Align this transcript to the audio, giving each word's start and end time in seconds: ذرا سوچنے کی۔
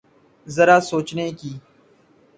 ذرا 0.47 0.77
سوچنے 0.89 1.27
کی۔ 1.39 1.51